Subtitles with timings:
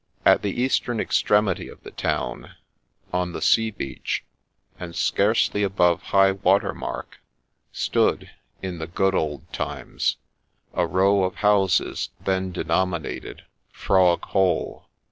[0.25, 2.55] At the eastern extremity of the town,
[3.13, 4.23] on the sea beach,
[4.79, 7.19] and scarcely above high water mark,
[7.71, 8.31] stood,
[8.63, 10.17] in the good old times,
[10.73, 13.43] a row of houses then denominated'
[13.83, 14.87] Frog hole.'